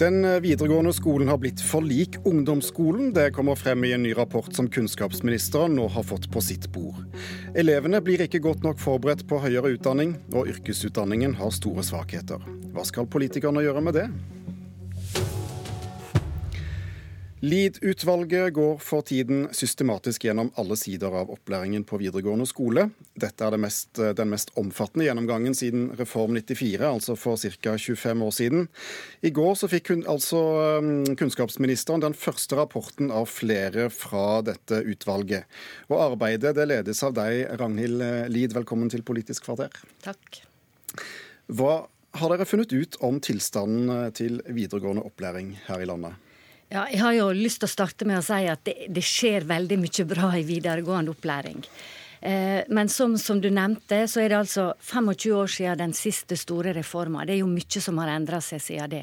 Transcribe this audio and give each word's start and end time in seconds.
Den 0.00 0.24
videregående 0.40 0.92
skolen 0.96 1.28
har 1.28 1.36
blitt 1.36 1.60
for 1.60 1.84
lik 1.84 2.14
ungdomsskolen. 2.24 3.10
Det 3.12 3.34
kommer 3.36 3.54
frem 3.54 3.84
i 3.84 3.92
en 3.92 4.02
ny 4.02 4.14
rapport 4.16 4.48
som 4.56 4.70
kunnskapsministeren 4.72 5.74
nå 5.76 5.90
har 5.92 6.06
fått 6.08 6.30
på 6.32 6.40
sitt 6.40 6.70
bord. 6.72 7.02
Elevene 7.52 8.00
blir 8.00 8.24
ikke 8.24 8.40
godt 8.40 8.64
nok 8.64 8.80
forberedt 8.80 9.26
på 9.28 9.42
høyere 9.44 9.74
utdanning, 9.74 10.14
og 10.32 10.48
yrkesutdanningen 10.54 11.36
har 11.36 11.52
store 11.52 11.84
svakheter. 11.84 12.40
Hva 12.72 12.86
skal 12.88 13.12
politikerne 13.12 13.60
gjøre 13.66 13.84
med 13.84 13.98
det? 14.00 14.06
Lied-utvalget 17.40 18.52
går 18.52 18.74
for 18.84 19.00
tiden 19.08 19.46
systematisk 19.56 20.26
gjennom 20.26 20.50
alle 20.60 20.76
sider 20.76 21.14
av 21.22 21.30
opplæringen 21.32 21.86
på 21.88 21.96
videregående 22.02 22.44
skole. 22.44 22.90
Dette 23.16 23.46
er 23.46 23.54
det 23.54 23.60
mest, 23.62 23.96
den 23.96 24.28
mest 24.28 24.52
omfattende 24.60 25.06
gjennomgangen 25.06 25.56
siden 25.56 25.86
Reform 25.96 26.36
94, 26.36 26.84
altså 26.84 27.16
for 27.16 27.40
ca. 27.40 27.78
25 27.80 28.26
år 28.26 28.36
siden. 28.36 28.68
I 29.24 29.32
går 29.32 29.56
så 29.56 29.70
fikk 29.72 29.88
hun, 29.94 30.04
altså 30.04 30.44
um, 30.84 30.92
kunnskapsministeren 31.16 32.04
den 32.04 32.18
første 32.18 32.60
rapporten 32.60 33.08
av 33.08 33.30
flere 33.32 33.88
fra 33.88 34.42
dette 34.44 34.84
utvalget. 34.84 35.48
Og 35.88 35.96
Arbeidet 36.10 36.52
det 36.60 36.68
ledes 36.68 37.00
av 37.08 37.16
deg, 37.16 37.46
Ragnhild 37.56 38.04
Lid. 38.36 38.52
Velkommen 38.52 38.92
til 38.92 39.00
Politisk 39.00 39.48
kvarter. 39.48 39.72
Takk. 40.04 40.42
Hva 41.48 41.86
har 42.20 42.34
dere 42.34 42.44
funnet 42.44 42.76
ut 42.76 43.00
om 43.00 43.16
tilstanden 43.24 44.10
til 44.12 44.42
videregående 44.44 45.08
opplæring 45.08 45.54
her 45.70 45.80
i 45.80 45.88
landet? 45.88 46.20
Ja, 46.70 46.84
jeg 46.86 47.00
har 47.02 47.14
jo 47.16 47.30
lyst 47.34 47.58
til 47.62 47.66
å 47.66 47.72
starte 47.72 48.06
med 48.06 48.20
å 48.20 48.22
si 48.22 48.44
at 48.46 48.60
det, 48.62 48.76
det 48.94 49.02
skjer 49.02 49.42
veldig 49.48 49.78
mye 49.82 50.04
bra 50.06 50.28
i 50.38 50.44
videregående 50.46 51.10
opplæring. 51.10 51.64
Eh, 52.20 52.60
men 52.68 52.88
som, 52.88 53.16
som, 53.18 53.40
du 53.42 53.48
nevnte, 53.50 54.04
så 54.06 54.20
er 54.22 54.30
det 54.30 54.38
altså 54.38 54.68
25 54.78 55.32
år 55.34 55.50
siden 55.50 55.80
den 55.80 55.94
siste 55.98 56.38
store 56.38 56.74
reforma. 56.76 57.24
Det 57.26 57.34
er 57.34 57.40
jo 57.40 57.48
mye 57.50 57.82
som 57.82 57.98
har 57.98 58.12
endra 58.14 58.38
seg 58.44 58.62
siden 58.62 58.92
det. 58.92 59.02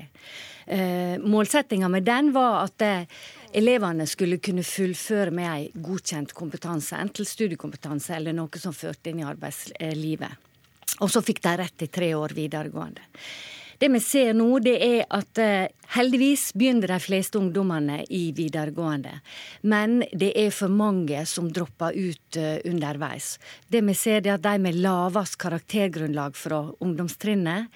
Eh, 0.64 1.18
Målsettinga 1.20 1.90
med 1.92 2.08
den 2.08 2.32
var 2.36 2.62
at 2.70 2.88
eh, 2.88 3.20
elevene 3.60 4.08
skulle 4.08 4.40
kunne 4.40 4.64
fullføre 4.64 5.36
med 5.36 5.52
ei 5.52 5.68
godkjent 5.76 6.32
kompetanse, 6.38 6.96
enten 7.04 7.28
studiekompetanse 7.28 8.16
eller 8.16 8.38
noe 8.38 8.64
som 8.64 8.76
førte 8.76 9.12
inn 9.12 9.26
i 9.26 9.28
arbeidslivet. 9.28 10.48
Og 11.04 11.12
så 11.12 11.20
fikk 11.20 11.44
de 11.44 11.58
rett 11.60 11.76
til 11.84 11.92
tre 11.92 12.14
år 12.16 12.32
videregående. 12.38 13.04
Det 13.78 13.90
vi 13.94 14.00
ser 14.02 14.34
nå, 14.34 14.48
det 14.66 14.76
er 14.82 15.04
at 15.14 15.38
eh, 15.42 15.70
heldigvis 15.94 16.50
begynner 16.58 16.90
de 16.90 16.98
fleste 17.02 17.38
ungdommene 17.38 18.00
i 18.10 18.32
videregående. 18.38 19.20
Men 19.70 20.00
det 20.12 20.32
er 20.40 20.52
for 20.56 20.74
mange 20.74 21.22
som 21.30 21.52
dropper 21.54 21.94
ut 21.94 22.40
eh, 22.42 22.58
underveis. 22.66 23.36
Det 23.70 23.84
vi 23.86 23.96
ser, 23.98 24.26
er 24.26 24.36
at 24.38 24.46
de 24.48 24.58
med 24.66 24.82
lavest 24.82 25.38
karaktergrunnlag 25.42 26.38
fra 26.38 26.64
ungdomstrinnet 26.82 27.70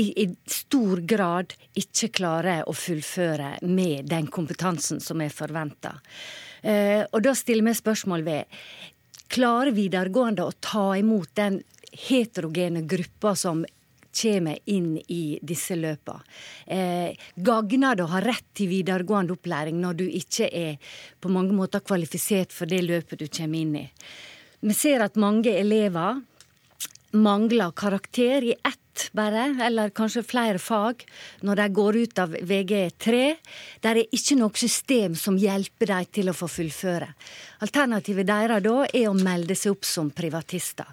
i, 0.00 0.12
i, 0.22 0.28
stor 0.46 1.00
grad 1.08 1.56
ikke 1.76 2.12
klarer 2.20 2.68
å 2.68 2.76
fullføre 2.76 3.56
med 3.68 4.08
den 4.12 4.28
kompetansen 4.32 5.00
som 5.00 5.20
er 5.24 5.32
forventa. 5.32 5.96
Eh, 6.62 7.02
da 7.08 7.34
stiller 7.36 7.64
vi 7.66 7.76
spørsmål 7.80 8.28
ved 8.28 8.62
Klarer 9.30 9.70
videregående 9.70 10.42
å 10.42 10.56
ta 10.58 10.88
imot 10.98 11.36
den 11.38 11.60
heterogene 11.94 12.82
gruppa 12.82 13.36
som 13.38 13.60
kommer 14.12 14.58
inn 14.66 14.96
i 15.08 15.38
disse 15.42 15.76
løpa. 15.78 16.20
Eh, 16.66 17.16
gagner 17.36 17.96
det 17.96 18.04
å 18.04 18.12
ha 18.14 18.22
rett 18.24 18.48
til 18.54 18.70
videregående 18.72 19.36
opplæring 19.36 19.80
når 19.80 20.00
du 20.02 20.06
ikke 20.08 20.50
er 20.50 20.96
på 21.20 21.32
mange 21.32 21.54
måter 21.56 21.84
kvalifisert 21.84 22.52
for 22.54 22.70
det 22.70 22.82
løpet 22.86 23.22
du 23.22 23.28
kommer 23.28 23.60
inn 23.60 23.78
i. 23.84 23.86
Vi 24.60 24.76
ser 24.76 25.00
at 25.04 25.16
mange 25.16 25.54
elever 25.56 26.20
mangler 27.16 27.72
karakter 27.72 28.44
i 28.44 28.52
ett 28.52 28.78
bare, 29.12 29.56
eller 29.64 29.90
kanskje 29.96 30.22
flere 30.26 30.58
fag, 30.60 31.04
når 31.46 31.62
de 31.62 31.66
går 31.72 31.96
ut 31.96 32.18
av 32.22 32.34
VG3. 32.34 33.22
Der 33.80 34.00
er 34.02 34.14
ikke 34.14 34.36
noe 34.36 34.60
system 34.60 35.16
som 35.16 35.38
hjelper 35.40 35.94
dem 35.94 36.12
til 36.12 36.30
å 36.30 36.36
få 36.36 36.50
fullføre. 36.50 37.08
Alternativet 37.64 38.28
deres 38.28 38.64
da 38.66 38.76
er 38.86 39.08
å 39.08 39.16
melde 39.16 39.56
seg 39.56 39.78
opp 39.78 39.88
som 39.88 40.10
privatister. 40.12 40.88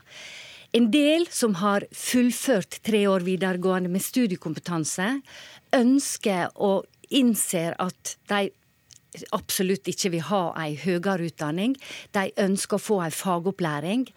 En 0.76 0.90
del 0.92 1.28
som 1.32 1.56
har 1.62 1.86
fullført 1.96 2.82
tre 2.84 3.06
år 3.08 3.24
videregående 3.26 3.92
med 3.92 4.04
studiekompetanse, 4.04 5.22
ønsker 5.76 6.52
og 6.56 6.88
innser 7.08 7.76
at 7.80 8.18
de 8.28 8.50
absolutt 9.34 9.88
ikke 9.88 10.12
vil 10.18 10.26
ha 10.28 10.42
ei 10.62 10.76
høyere 10.78 11.30
utdanning. 11.30 11.78
De 12.14 12.28
ønsker 12.44 12.78
å 12.78 12.84
få 12.84 13.00
ei 13.06 13.14
fagopplæring. 13.16 14.08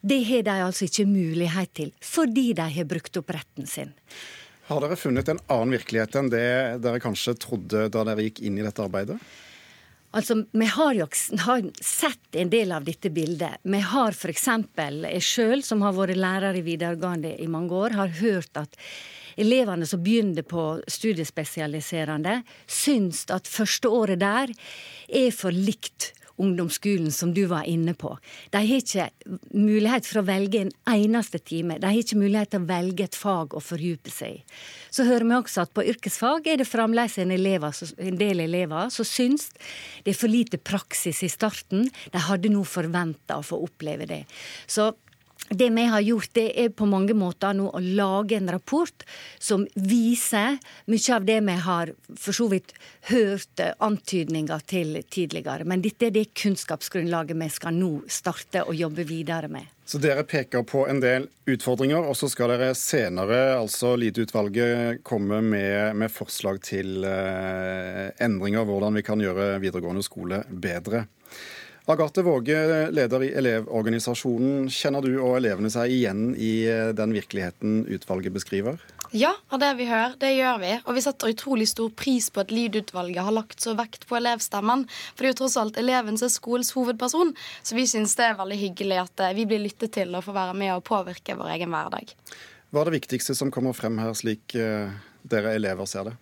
Det 0.00 0.22
har 0.30 0.46
de 0.46 0.56
altså 0.64 0.86
ikke 0.86 1.08
mulighet 1.10 1.74
til, 1.76 1.90
fordi 2.00 2.52
de 2.56 2.68
har 2.76 2.88
brukt 2.88 3.18
opp 3.20 3.34
retten 3.36 3.68
sin. 3.68 3.92
Har 4.70 4.80
dere 4.80 4.96
funnet 4.96 5.28
en 5.28 5.42
annen 5.50 5.74
virkelighet 5.74 6.16
enn 6.16 6.30
det 6.32 6.46
dere 6.84 7.02
kanskje 7.02 7.34
trodde 7.42 7.88
da 7.92 8.04
dere 8.06 8.28
gikk 8.28 8.38
inn 8.46 8.60
i 8.60 8.64
dette 8.64 8.84
arbeidet? 8.86 9.18
Altså, 10.10 10.44
Vi 10.52 10.66
har 10.66 10.94
jo 10.94 11.06
har 11.38 11.62
sett 11.80 12.34
en 12.34 12.50
del 12.50 12.72
av 12.72 12.84
dette 12.84 13.10
bildet. 13.10 13.60
Vi 13.62 13.80
har 13.80 14.10
f.eks. 14.10 14.48
jeg 14.76 15.22
sjøl, 15.22 15.62
som 15.62 15.82
har 15.82 15.94
vært 15.94 16.18
lærer 16.18 16.58
i 16.58 16.64
videregående 16.66 17.36
i 17.38 17.46
mange 17.46 17.74
år, 17.74 17.94
har 17.94 18.08
hørt 18.18 18.56
at 18.58 18.74
elevene 19.40 19.86
som 19.86 20.02
begynner 20.02 20.42
på 20.42 20.80
studiespesialiserende, 20.90 22.40
syns 22.66 23.24
at 23.30 23.46
første 23.46 23.88
året 23.88 24.20
der 24.20 24.50
er 25.08 25.30
for 25.30 25.54
likt 25.54 26.12
ungdomsskolen 26.40 27.12
som 27.14 27.34
du 27.36 27.44
var 27.50 27.68
inne 27.68 27.94
på. 27.98 28.14
De 28.50 28.62
har 28.62 28.82
ikke 28.82 29.08
mulighet 29.54 30.08
for 30.08 30.20
å 30.20 30.26
velge 30.28 30.64
en 30.64 30.72
eneste 30.90 31.40
time. 31.42 31.78
De 31.80 31.90
har 31.90 32.00
ikke 32.00 32.18
mulighet 32.20 32.54
til 32.54 32.64
å 32.64 32.70
velge 32.70 33.06
et 33.06 33.18
fag 33.18 33.56
å 33.56 33.62
fordype 33.64 34.12
seg 34.12 34.40
i. 34.40 34.56
Så 34.90 35.06
hører 35.08 35.26
vi 35.28 35.36
også 35.38 35.64
at 35.66 35.74
på 35.76 35.84
yrkesfag 35.92 36.48
er 36.50 36.60
det 36.60 36.68
fremdeles 36.68 37.18
en, 37.22 37.34
en 37.34 38.18
del 38.20 38.44
elever 38.46 38.90
som 38.94 39.06
syns 39.06 39.50
det 40.04 40.14
er 40.14 40.18
for 40.18 40.32
lite 40.32 40.58
praksis 40.58 41.22
i 41.26 41.30
starten. 41.30 41.88
De 42.12 42.24
hadde 42.26 42.52
nå 42.52 42.64
forventa 42.68 43.38
å 43.38 43.46
få 43.46 43.60
oppleve 43.66 44.08
det. 44.10 44.24
Så 44.70 44.90
det 45.50 45.70
vi 45.70 45.84
har 45.90 46.00
gjort, 46.00 46.30
det 46.32 46.46
er 46.62 46.70
på 46.70 46.86
mange 46.86 47.14
måter 47.18 47.56
nå 47.58 47.66
å 47.74 47.80
lage 47.82 48.36
en 48.38 48.50
rapport 48.54 49.02
som 49.42 49.66
viser 49.74 50.60
mye 50.86 51.16
av 51.16 51.26
det 51.26 51.40
vi 51.42 51.56
har 51.64 51.90
for 52.14 52.36
så 52.36 52.46
vidt 52.52 52.70
hørt 53.10 53.62
antydninger 53.82 54.62
til 54.70 55.00
tidligere. 55.10 55.66
Men 55.66 55.82
dette 55.82 56.06
er 56.06 56.14
det 56.14 56.28
kunnskapsgrunnlaget 56.38 57.38
vi 57.40 57.50
skal 57.50 57.74
nå 57.74 57.92
starte 58.06 58.62
å 58.62 58.76
jobbe 58.76 59.06
videre 59.08 59.50
med. 59.50 59.66
Så 59.90 59.98
dere 59.98 60.22
peker 60.22 60.62
på 60.62 60.84
en 60.86 61.00
del 61.02 61.26
utfordringer, 61.50 62.04
og 62.06 62.14
så 62.14 62.28
skal 62.30 62.52
dere 62.52 62.68
senere, 62.78 63.40
altså 63.58 63.96
Lite-utvalget, 63.98 65.00
komme 65.02 65.40
med, 65.42 65.96
med, 65.98 66.12
forslag 66.14 66.60
til 66.62 67.02
eh, 67.02 68.12
endringer, 68.22 68.68
hvordan 68.68 68.94
vi 69.00 69.02
kan 69.02 69.18
gjøre 69.18 69.56
videregående 69.58 70.06
skole 70.06 70.44
bedre. 70.46 71.08
Agathe 71.86 72.22
Våge, 72.22 72.90
leder 72.90 73.22
i 73.24 73.32
Elevorganisasjonen. 73.40 74.68
Kjenner 74.70 75.04
du 75.04 75.14
og 75.18 75.38
elevene 75.38 75.70
seg 75.72 75.92
igjen 75.94 76.34
i 76.36 76.52
eh, 76.68 76.90
den 76.96 77.14
virkeligheten 77.16 77.84
utvalget 77.88 78.34
beskriver? 78.36 78.80
Ja, 79.16 79.32
av 79.48 79.58
det 79.58 79.72
vi 79.74 79.88
hører, 79.88 80.12
det 80.22 80.28
gjør 80.36 80.60
vi. 80.62 80.74
Og 80.84 80.94
vi 80.94 81.02
setter 81.02 81.32
utrolig 81.32 81.66
stor 81.72 81.88
pris 81.98 82.28
på 82.30 82.44
at 82.44 82.52
Lyd-utvalget 82.54 83.26
har 83.26 83.34
lagt 83.34 83.64
så 83.64 83.74
vekt 83.78 84.06
på 84.06 84.20
elevstemmen. 84.20 84.84
For 85.16 85.24
det 85.24 85.30
er 85.30 85.34
jo 85.34 85.40
tross 85.40 85.58
alt 85.58 85.80
eleven 85.82 86.20
som 86.20 86.28
er 86.28 86.36
skolens 86.36 86.70
hovedperson. 86.76 87.34
Så 87.66 87.74
vi 87.74 87.88
syns 87.90 88.14
det 88.20 88.28
er 88.28 88.38
veldig 88.38 88.60
hyggelig 88.60 89.02
at 89.02 89.26
eh, 89.26 89.34
vi 89.40 89.48
blir 89.50 89.64
lyttet 89.64 89.96
til 89.96 90.14
og 90.14 90.28
får 90.28 90.36
være 90.36 90.56
med 90.62 90.76
og 90.76 90.86
påvirke 90.86 91.34
vår 91.40 91.56
egen 91.56 91.74
hverdag. 91.74 92.14
Hva 92.70 92.84
er 92.84 92.90
det 92.90 93.00
viktigste 93.00 93.34
som 93.34 93.50
kommer 93.50 93.74
frem 93.74 93.98
her, 93.98 94.14
slik 94.14 94.54
eh, 94.54 94.92
dere 95.26 95.56
elever 95.58 95.90
ser 95.90 96.12
det? 96.12 96.18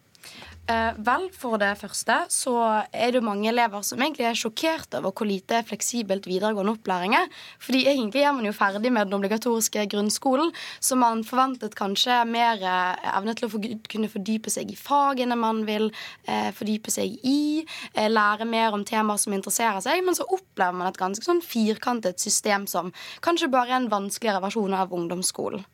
Eh, 0.69 0.97
vel, 1.01 1.23
for 1.33 1.57
det 1.57 1.71
første 1.81 2.15
så 2.29 2.53
er 2.93 3.15
det 3.15 3.23
mange 3.25 3.49
elever 3.49 3.81
som 3.87 4.03
egentlig 4.05 4.27
er 4.29 4.37
sjokkert 4.37 4.93
over 4.99 5.15
hvor 5.17 5.25
lite 5.25 5.63
fleksibelt 5.65 6.27
videregående 6.29 6.75
opplæring 6.75 7.15
er. 7.17 7.31
Fordi 7.65 7.87
egentlig 7.89 8.21
er 8.21 8.35
man 8.37 8.45
jo 8.45 8.53
ferdig 8.53 8.91
med 8.93 9.09
den 9.09 9.17
obligatoriske 9.17 9.87
grunnskolen, 9.95 10.53
så 10.85 10.99
man 11.01 11.23
forventet 11.25 11.77
kanskje 11.79 12.19
mer 12.29 12.61
eh, 12.61 13.07
evne 13.15 13.33
til 13.39 13.49
å 13.49 13.63
kunne 13.89 14.11
fordype 14.13 14.53
seg 14.53 14.75
i 14.75 14.77
fagene 14.77 15.39
man 15.41 15.63
vil 15.65 15.89
eh, 16.29 16.51
fordype 16.53 16.93
seg 16.93 17.17
i, 17.25 17.65
lære 17.97 18.45
mer 18.45 18.77
om 18.77 18.85
temaer 18.85 19.23
som 19.23 19.33
interesserer 19.33 19.81
seg, 19.85 20.05
men 20.05 20.19
så 20.19 20.29
opplever 20.29 20.77
man 20.77 20.91
et 20.91 21.01
ganske 21.01 21.25
sånn 21.25 21.41
firkantet 21.45 22.21
system 22.21 22.69
som 22.69 22.93
kanskje 23.25 23.49
bare 23.53 23.73
er 23.73 23.79
en 23.81 23.91
vanskeligere 23.93 24.45
versjon 24.45 24.77
av 24.77 24.93
ungdomsskolen. 24.93 25.65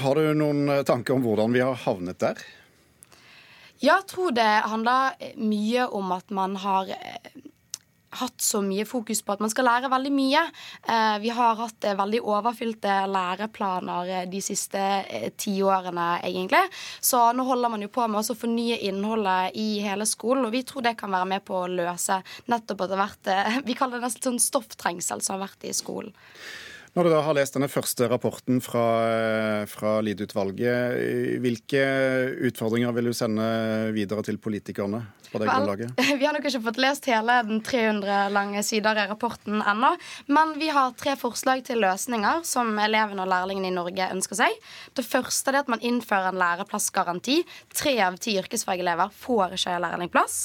Har 0.00 0.14
du 0.14 0.38
noen 0.38 0.84
tanker 0.86 1.18
om 1.18 1.26
hvordan 1.26 1.50
vi 1.50 1.66
har 1.66 1.74
havnet 1.82 2.22
der? 2.22 2.38
Jeg 3.80 4.04
tror 4.12 4.34
det 4.36 4.50
handler 4.68 5.14
mye 5.40 5.86
om 5.96 6.12
at 6.12 6.28
man 6.36 6.56
har 6.60 6.90
eh, 6.92 7.30
hatt 8.20 8.42
så 8.44 8.60
mye 8.60 8.84
fokus 8.84 9.22
på 9.24 9.32
at 9.32 9.40
man 9.40 9.52
skal 9.52 9.64
lære 9.64 9.88
veldig 9.88 10.12
mye. 10.12 10.42
Eh, 10.84 11.16
vi 11.22 11.32
har 11.32 11.56
hatt 11.56 11.86
eh, 11.88 11.96
veldig 11.96 12.20
overfylte 12.20 12.98
læreplaner 13.08 14.28
de 14.28 14.42
siste 14.44 14.82
ti 15.40 15.54
årene, 15.64 16.10
egentlig. 16.28 16.60
Så 17.00 17.22
nå 17.32 17.46
holder 17.48 17.72
man 17.72 17.86
jo 17.86 17.92
på 17.94 18.04
med 18.04 18.20
å 18.20 18.36
fornye 18.36 18.82
innholdet 18.90 19.56
i 19.56 19.70
hele 19.84 20.04
skolen, 20.04 20.44
og 20.44 20.52
vi 20.52 20.64
tror 20.68 20.84
det 20.84 20.98
kan 21.00 21.16
være 21.16 21.32
med 21.32 21.46
på 21.48 21.62
å 21.62 21.70
løse 21.70 22.20
nettopp 22.52 22.84
at 22.84 22.92
det 22.92 22.98
har 23.00 23.06
vært 23.06 23.32
Vi 23.70 23.78
kaller 23.78 23.96
det 23.96 24.10
nesten 24.10 24.34
sånn 24.34 24.44
stofftrengsel 24.50 25.24
som 25.24 25.38
har 25.38 25.46
vært 25.48 25.70
i 25.70 25.76
skolen. 25.76 26.12
Når 26.96 27.06
du 27.06 27.12
da 27.12 27.20
har 27.22 27.36
lest 27.38 27.54
denne 27.54 27.70
første 27.70 28.08
rapporten 28.10 28.58
fra, 28.64 28.86
fra 29.70 29.98
Lied-utvalget, 30.02 31.38
hvilke 31.44 31.84
utfordringer 32.50 32.94
vil 32.96 33.10
du 33.10 33.14
sende 33.14 33.46
videre 33.94 34.24
til 34.26 34.40
politikerne? 34.42 35.04
på 35.30 35.38
det 35.38 35.46
Vel, 35.46 35.54
grunnlaget? 35.54 35.92
Vi 36.20 36.26
har 36.26 36.34
nok 36.34 36.46
ikke 36.48 36.62
fått 36.64 36.80
lest 36.82 37.06
hele 37.10 37.36
den 37.46 37.62
300 37.64 38.30
lange 38.34 38.62
sider 38.66 38.98
i 38.98 39.06
rapporten 39.10 39.62
ennå. 39.62 39.92
Men 40.30 40.54
vi 40.58 40.70
har 40.74 40.94
tre 40.98 41.16
forslag 41.18 41.62
til 41.66 41.80
løsninger 41.82 42.42
som 42.46 42.72
elevene 42.82 43.24
og 43.24 43.30
lærlingene 43.30 43.70
i 43.70 43.74
Norge 43.74 44.10
ønsker 44.14 44.40
seg. 44.42 44.56
Det 44.96 45.04
første 45.06 45.52
er 45.52 45.60
at 45.62 45.70
man 45.72 45.82
innfører 45.86 46.30
en 46.32 46.40
læreplassgaranti. 46.40 47.40
Tre 47.74 47.94
av 48.04 48.18
ti 48.22 48.36
yrkesfagelever 48.40 49.12
får 49.22 49.56
ikke 49.58 49.78
lærlingplass. 49.84 50.38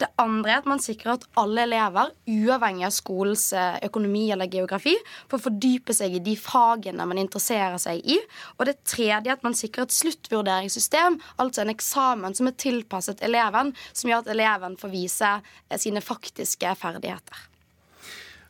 Det 0.00 0.10
andre 0.20 0.54
er 0.56 0.62
at 0.62 0.68
man 0.68 0.82
sikrer 0.82 1.16
at 1.16 1.26
alle 1.40 1.64
elever, 1.66 2.12
uavhengig 2.28 2.86
av 2.88 2.94
skolens 2.94 3.48
eh, 3.56 3.80
økonomi 3.88 4.26
eller 4.34 4.50
geografi, 4.52 4.94
får 5.32 5.44
fordype 5.86 5.94
seg 5.94 6.16
i 6.16 6.22
de 6.22 6.36
fagene 6.36 7.06
man 7.06 7.18
interesserer 7.18 7.78
seg 7.78 8.02
i. 8.04 8.18
Og 8.58 8.66
det 8.66 8.84
tredje 8.84 9.32
at 9.32 9.42
man 9.44 9.54
sikrer 9.54 9.86
et 9.86 9.94
sluttvurderingssystem, 9.94 11.20
altså 11.38 11.62
en 11.62 11.70
eksamen 11.70 12.34
som 12.34 12.48
er 12.48 12.56
tilpasset 12.56 13.22
eleven, 13.22 13.74
som 13.92 14.10
gjør 14.10 14.24
at 14.24 14.32
eleven 14.34 14.76
får 14.76 14.90
vise 14.90 15.28
eh, 15.70 15.78
sine 15.78 16.00
faktiske 16.00 16.74
ferdigheter. 16.76 17.52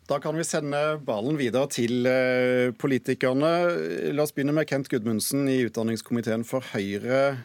Da 0.07 0.21
kan 0.23 0.37
vi 0.37 0.45
sende 0.47 1.01
ballen 1.03 1.37
videre 1.37 1.67
til 1.69 2.07
eh, 2.07 2.71
politikerne. 2.79 4.13
La 4.15 4.23
oss 4.23 4.33
begynne 4.33 4.55
med 4.55 4.69
Kent 4.69 4.89
Gudmundsen 4.89 5.49
i 5.51 5.65
utdanningskomiteen 5.67 6.47
for 6.47 6.63
Høyre. 6.73 7.43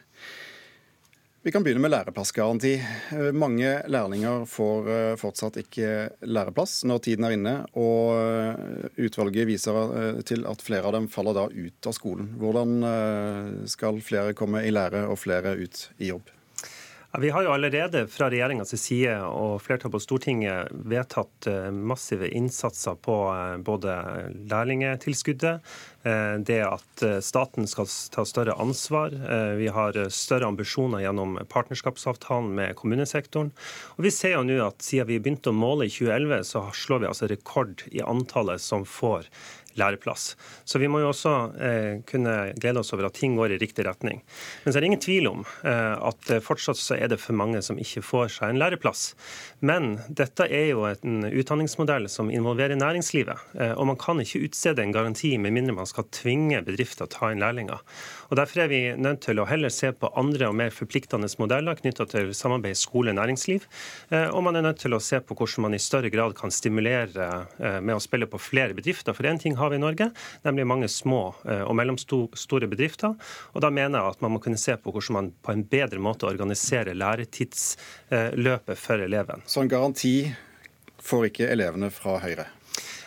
Vi 1.44 1.52
kan 1.52 1.64
begynne 1.64 1.82
med 1.82 1.90
læreplassgaranti. 1.90 2.74
Eh, 3.12 3.32
mange 3.34 3.70
lærlinger 3.90 4.44
får 4.46 4.90
eh, 4.94 5.14
fortsatt 5.18 5.56
ikke 5.58 5.88
læreplass 6.30 6.84
når 6.86 7.02
tiden 7.02 7.26
er 7.26 7.34
inne, 7.34 7.54
og 7.74 8.14
eh, 8.14 8.84
utvalget 9.08 9.50
viser 9.50 10.22
til 10.22 10.46
at 10.46 10.62
flere 10.62 10.86
av 10.86 10.94
dem 10.94 11.08
faller 11.10 11.34
da 11.40 11.48
ut 11.50 11.90
av 11.90 11.98
skolen. 11.98 12.30
Hvordan 12.38 13.66
skal 13.66 13.98
flere 14.06 14.38
komme 14.38 14.62
i 14.68 14.74
lære 14.74 15.08
og 15.10 15.18
flere 15.24 15.56
ut 15.58 15.88
i 15.98 16.12
jobb? 16.12 16.30
Vi 17.20 17.30
har 17.30 17.44
jo 17.44 17.52
allerede 17.52 18.06
fra 18.08 18.30
regjeringas 18.32 18.72
side 18.80 19.18
og 19.28 19.58
flertallet 19.60 19.98
på 19.98 20.00
Stortinget 20.00 20.70
vedtatt 20.88 21.48
eh, 21.52 21.68
massive 21.68 22.30
innsatser 22.32 22.96
på 23.04 23.16
eh, 23.34 23.58
både 23.68 23.96
lærlingetilskuddet, 24.48 25.74
eh, 26.08 26.38
det 26.40 26.62
at 26.64 27.04
staten 27.20 27.68
skal 27.68 27.90
ta 28.16 28.24
større 28.24 28.56
ansvar. 28.64 29.12
Vi 29.60 29.68
har 29.76 30.00
større 30.08 30.48
ambisjoner 30.48 31.04
gjennom 31.04 31.36
partnerskapsavtalen 31.52 32.54
med 32.56 32.78
kommunesektoren. 32.80 33.52
Og 33.98 34.08
vi 34.08 34.14
ser 34.16 34.38
jo 34.38 34.46
nå 34.48 34.62
at 34.64 34.80
siden 34.86 35.10
vi 35.12 35.20
begynte 35.20 35.52
å 35.52 35.58
måle 35.58 35.90
i 35.90 35.92
2011, 35.92 36.48
så 36.48 36.64
slår 36.72 37.04
vi 37.04 37.12
altså 37.12 37.28
rekord 37.28 37.84
i 37.92 38.06
antallet 38.06 38.64
som 38.64 38.88
får 38.88 39.28
læreplass. 39.80 40.36
Så 40.66 40.82
vi 40.82 40.90
må 40.92 41.02
jo 41.04 41.12
også 41.12 41.36
eh, 41.62 41.94
kunne 42.08 42.36
glede 42.60 42.82
oss 42.84 42.94
over 42.96 43.10
at 43.10 43.18
ting 43.20 43.38
går 43.40 43.56
i 43.56 43.62
riktig 43.62 43.86
retning. 43.88 44.22
Men 44.64 44.74
så 44.74 44.80
er 44.80 44.84
det 44.84 44.92
ingen 44.92 45.04
tvil 45.04 45.30
om 45.32 45.46
eh, 45.68 45.96
at 46.12 46.34
fortsatt 46.46 46.80
så 46.80 46.98
er 46.98 47.12
det 47.12 47.22
for 47.22 47.38
mange 47.38 47.62
som 47.66 47.80
ikke 47.82 48.04
får 48.06 48.36
seg 48.38 48.52
en 48.52 48.62
læreplass. 48.62 49.12
Men 49.62 50.00
dette 50.10 50.48
er 50.50 50.72
jo 50.72 50.86
en 50.90 51.28
utdanningsmodell 51.30 52.08
som 52.10 52.32
involverer 52.34 52.80
næringslivet. 52.80 53.46
Eh, 53.60 53.74
og 53.76 53.88
man 53.92 54.00
kan 54.02 54.22
ikke 54.22 54.44
utstede 54.48 54.84
en 54.84 54.96
garanti 54.96 55.36
med 55.38 55.54
mindre 55.56 55.78
man 55.78 55.90
skal 55.90 56.08
tvinge 56.14 56.62
bedrifter 56.66 57.08
å 57.08 57.12
ta 57.12 57.32
inn 57.32 57.42
lærlinger. 57.44 57.82
Og 58.32 58.38
Derfor 58.40 58.64
er 58.64 58.72
vi 58.72 58.82
nødt 58.96 59.22
til 59.26 59.42
å 59.42 59.48
heller 59.50 59.72
se 59.74 59.92
på 59.94 60.10
andre 60.18 60.48
og 60.50 60.56
mer 60.58 60.72
forpliktende 60.74 61.30
modeller 61.42 61.78
knytta 61.78 62.08
til 62.10 62.32
samarbeid 62.36 62.80
skole-næringsliv. 62.80 63.68
Eh, 64.10 64.30
og 64.32 64.46
man 64.48 64.58
er 64.58 64.66
nødt 64.66 64.82
til 64.84 64.96
å 64.96 65.02
se 65.04 65.20
på 65.22 65.38
hvordan 65.38 65.68
man 65.68 65.78
i 65.78 65.82
større 65.82 66.12
grad 66.14 66.36
kan 66.40 66.54
stimulere 66.54 67.28
eh, 67.60 67.80
med 67.84 67.98
å 67.98 68.04
spille 68.04 68.30
på 68.32 68.42
flere 68.42 68.78
bedrifter. 68.78 69.16
For 69.18 69.28
én 69.30 69.42
ting 69.42 69.60
har 69.62 69.72
vi 69.72 69.80
i 69.80 69.84
Norge, 69.84 70.10
nemlig 70.48 70.68
mange 70.68 70.90
små 70.92 71.24
eh, 71.46 71.64
og 71.64 71.76
mellomstore 71.78 72.70
bedrifter. 72.72 73.16
Og 73.56 73.64
da 73.64 73.72
mener 73.74 74.00
jeg 74.00 74.16
at 74.16 74.24
man 74.26 74.36
må 74.36 74.42
kunne 74.44 74.60
se 74.62 74.76
på 74.78 74.94
hvordan 74.94 75.18
man 75.18 75.34
på 75.46 75.56
en 75.56 75.66
bedre 75.70 76.02
måte 76.02 76.30
organiserer 76.30 76.98
læretidsløpet 76.98 78.80
for 78.80 79.06
eleven. 79.06 79.46
Så 79.46 79.64
en 79.64 79.72
garanti 79.72 80.16
får 81.02 81.30
ikke 81.32 81.50
elevene 81.54 81.92
fra 81.94 82.20
Høyre? 82.22 82.48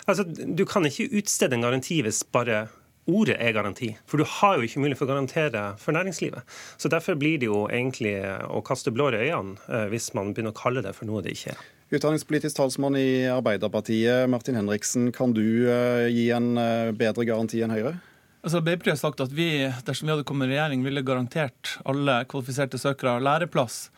Altså, 0.06 0.24
Du 0.24 0.64
kan 0.68 0.84
ikke 0.86 1.10
utstede 1.16 1.56
en 1.56 1.64
garanti 1.64 2.02
hvis 2.04 2.24
bare 2.24 2.66
ordet 3.06 3.36
er 3.38 3.52
garanti. 3.52 3.90
For 4.08 4.20
du 4.20 4.24
har 4.24 4.56
jo 4.56 4.66
ikke 4.66 4.80
mulighet 4.80 5.00
for 5.00 5.08
å 5.08 5.12
garantere 5.12 5.64
for 5.80 5.96
næringslivet. 5.96 6.42
Så 6.80 6.88
Derfor 6.88 7.18
blir 7.20 7.38
det 7.38 7.50
jo 7.50 7.66
egentlig 7.68 8.16
å 8.48 8.62
kaste 8.64 8.92
blår 8.94 9.18
i 9.18 9.28
øynene 9.28 9.60
eh, 9.68 9.88
hvis 9.92 10.12
man 10.16 10.32
begynner 10.32 10.54
å 10.54 10.60
kalle 10.60 10.84
det 10.84 10.94
for 10.96 11.08
noe 11.08 11.24
det 11.24 11.36
ikke 11.36 11.54
er. 11.54 11.64
Utdanningspolitisk 11.92 12.56
talsmann 12.56 12.96
i 12.96 13.26
Arbeiderpartiet, 13.28 14.30
Martin 14.30 14.56
Henriksen. 14.56 15.12
Kan 15.12 15.34
du 15.36 15.68
uh, 15.68 16.08
gi 16.08 16.30
en 16.32 16.56
uh, 16.56 16.92
bedre 16.96 17.26
garanti 17.28 17.60
enn 17.64 17.74
Høyre? 17.74 17.98
Altså, 18.40 18.58
Arbeiderpartiet 18.62 18.96
har 18.96 19.02
sagt 19.02 19.20
at 19.20 19.34
vi, 19.36 19.48
dersom 19.84 20.08
vi 20.08 20.14
hadde 20.14 20.24
kommet 20.28 20.48
i 20.48 20.54
regjering, 20.54 20.84
ville 20.86 21.04
garantert 21.04 21.76
alle 21.84 22.22
kvalifiserte 22.30 22.80
søkere 22.80 23.20
læreplass. 23.24 23.90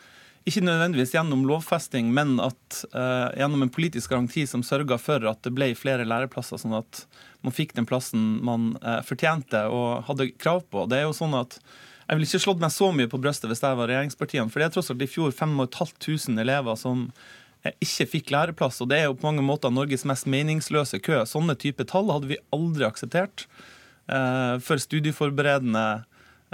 Ikke 0.46 0.64
nødvendigvis 0.66 1.14
gjennom 1.14 1.46
lovfesting, 1.46 2.10
men 2.14 2.36
at, 2.42 2.82
uh, 2.90 3.30
gjennom 3.38 3.62
en 3.62 3.72
politisk 3.78 4.10
garanti 4.10 4.44
som 4.50 4.66
sørga 4.66 4.98
for 4.98 5.22
at 5.30 5.46
det 5.46 5.54
ble 5.54 5.70
flere 5.78 6.06
læreplasser, 6.06 6.58
sånn 6.62 6.76
at 6.82 7.06
man 7.46 7.54
fikk 7.54 7.76
den 7.78 7.86
plassen 7.86 8.40
man 8.42 8.72
fortjente 9.06 9.60
og 9.70 10.08
hadde 10.08 10.32
krav 10.42 10.64
på. 10.72 10.88
Det 10.90 10.98
er 10.98 11.06
jo 11.06 11.14
sånn 11.14 11.36
at 11.38 11.60
jeg 12.06 12.18
ville 12.18 12.26
ikke 12.26 12.42
slått 12.42 12.62
meg 12.62 12.74
så 12.74 12.92
mye 12.94 13.10
på 13.10 13.18
brystet 13.22 13.50
hvis 13.50 13.62
jeg 13.62 13.78
var 13.78 13.90
regjeringspartiene, 13.90 14.50
for 14.50 14.62
det 14.62 14.68
er 14.68 14.74
tross 14.74 14.90
alt 14.90 15.02
i 15.02 15.10
fjor 15.10 15.34
5500 15.34 16.42
elever 16.42 16.78
som 16.78 17.08
ikke 17.82 18.06
fikk 18.14 18.32
læreplass. 18.34 18.80
Og 18.82 18.90
det 18.90 19.00
er 19.00 19.08
jo 19.08 19.16
på 19.18 19.28
mange 19.28 19.44
måter 19.46 19.72
Norges 19.72 20.06
mest 20.08 20.28
meningsløse 20.30 21.00
kø. 21.02 21.22
Sånne 21.28 21.56
type 21.58 21.86
tall 21.88 22.10
hadde 22.12 22.30
vi 22.30 22.42
aldri 22.54 22.86
akseptert 22.88 23.46
eh, 24.08 24.56
for 24.62 24.82
studieforberedende 24.82 25.86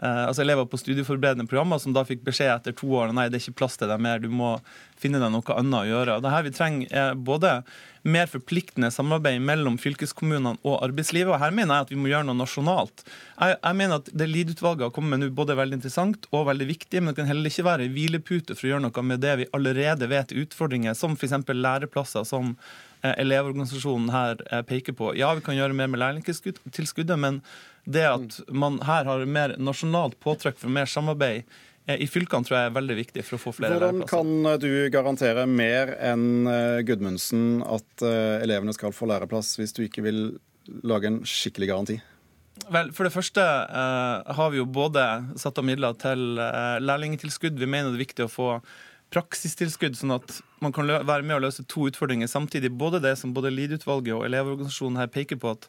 altså 0.01 0.41
elever 0.43 0.65
på 0.67 0.79
studieforberedende 0.81 1.45
programmer 1.51 1.81
som 1.83 1.93
da 1.93 2.05
fikk 2.09 2.23
beskjed 2.25 2.49
etter 2.55 2.75
to 2.77 2.89
år 2.97 3.13
nei, 3.13 3.27
det 3.29 3.39
er 3.39 3.45
ikke 3.45 3.61
plass 3.61 3.77
til 3.77 3.91
deg 3.91 4.01
mer, 4.01 4.23
du 4.23 4.31
må 4.33 4.55
finne 5.03 5.21
deg 5.21 5.33
noe 5.35 5.57
annet 5.59 5.79
å 5.83 5.89
gjøre. 5.91 6.21
Det 6.25 6.33
her 6.33 6.47
vi 6.47 6.53
trenger 6.57 6.95
er 7.03 7.19
både 7.19 7.59
mer 8.03 8.31
forpliktende 8.31 8.91
samarbeid 8.91 9.43
mellom 9.45 9.77
fylkeskommunene 9.79 10.57
og 10.67 10.79
arbeidslivet. 10.83 11.31
og 11.35 11.43
Her 11.43 11.55
mener 11.55 11.77
jeg 11.77 11.87
at 11.87 11.93
vi 11.93 11.99
må 12.01 12.11
gjøre 12.11 12.27
noe 12.27 12.39
nasjonalt. 12.39 13.05
Jeg, 13.05 13.59
jeg 13.59 13.79
mener 13.79 14.01
at 14.01 14.09
Det 14.11 14.29
Lied-utvalget 14.31 14.89
har 14.89 14.95
kommet 14.95 15.15
med 15.15 15.27
nå 15.27 15.35
både 15.37 15.59
veldig 15.59 15.79
interessant 15.79 16.27
og 16.33 16.49
veldig 16.49 16.71
viktig, 16.73 17.03
men 17.03 17.13
det 17.13 17.21
kan 17.21 17.31
heller 17.31 17.53
ikke 17.53 17.69
være 17.69 17.91
hvilepute 17.93 18.57
for 18.57 18.67
å 18.67 18.73
gjøre 18.73 18.87
noe 18.87 19.07
med 19.07 19.23
det 19.23 19.37
vi 19.43 19.51
allerede 19.55 20.09
vet 20.11 20.35
er 20.35 20.43
utfordringer, 20.47 20.97
som 20.99 21.15
f.eks. 21.19 21.37
læreplasser. 21.53 22.27
som 22.27 22.57
eh, 22.57 22.92
Elevorganisasjonen 23.03 24.13
her 24.15 24.41
eh, 24.51 24.63
peker 24.67 24.97
på. 24.99 25.13
Ja, 25.19 25.33
vi 25.35 25.45
kan 25.45 25.59
gjøre 25.59 25.77
mer 25.77 25.91
med 25.91 26.03
lærlingtilskuddet, 26.03 27.19
men 27.19 27.43
det 27.85 28.07
at 28.07 28.39
man 28.49 28.79
her 28.87 29.09
har 29.09 29.27
mer 29.27 29.57
nasjonalt 29.59 30.19
påtrykk 30.23 30.61
for 30.61 30.71
mer 30.71 30.87
samarbeid 30.91 31.43
eh, 31.87 31.99
i 31.99 32.07
fylkene 32.07 32.47
tror 32.47 32.59
jeg 32.59 32.71
er 32.71 32.77
veldig 32.77 32.99
viktig 33.01 33.25
for 33.27 33.39
å 33.39 33.43
få 33.43 33.55
flere 33.57 33.81
Hvordan 33.81 34.07
kan 34.11 34.61
du 34.63 34.71
garantere 34.95 35.49
mer 35.51 35.97
enn 35.99 36.47
eh, 36.47 36.79
Gudmundsen 36.87 37.65
at 37.67 38.07
eh, 38.07 38.39
elevene 38.45 38.75
skal 38.77 38.95
få 38.95 39.11
læreplass, 39.11 39.57
hvis 39.59 39.75
du 39.75 39.85
ikke 39.89 40.07
vil 40.07 40.23
lage 40.87 41.11
en 41.11 41.23
skikkelig 41.27 41.71
garanti? 41.73 41.99
Vel, 42.71 42.93
For 42.95 43.09
det 43.09 43.15
første 43.15 43.43
eh, 43.43 44.33
har 44.37 44.53
vi 44.53 44.61
jo 44.61 44.69
både 44.69 45.05
satt 45.41 45.59
av 45.59 45.67
midler 45.67 45.97
til 45.99 46.39
eh, 46.39 46.79
lærlingtilskudd. 46.85 47.59
Vi 47.59 47.69
mener 47.69 47.91
det 47.91 47.99
er 47.99 48.07
viktig 48.07 48.27
å 48.29 48.33
få 48.33 48.49
praksistilskudd, 49.13 49.97
sånn 49.99 50.15
at 50.17 50.39
man 50.65 50.73
kan 50.75 50.89
være 50.89 51.25
med 51.27 51.37
å 51.37 51.43
løse 51.45 51.65
to 51.69 51.87
utfordringer 51.91 52.31
samtidig. 52.31 52.73
Både 52.79 53.01
det 53.03 53.15
som 53.21 53.35
både 53.37 53.53
Lied-utvalget 53.53 54.15
og 54.17 54.27
Elevorganisasjonen 54.27 55.01
her 55.03 55.11
peker 55.13 55.41
på, 55.43 55.55
at 55.57 55.69